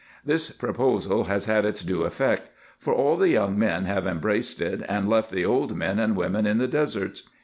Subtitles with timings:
[0.25, 4.81] Tins proposal has had its due effect; for all the young men have embraced it,
[4.89, 7.21] and left the old men and women in the deserts.